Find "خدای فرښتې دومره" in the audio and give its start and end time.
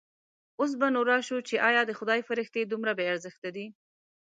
1.99-2.91